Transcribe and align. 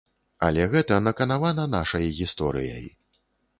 Але 0.45 0.63
гэта 0.71 0.97
наканавана 1.09 1.67
нашай 1.75 2.09
гісторыяй. 2.23 2.85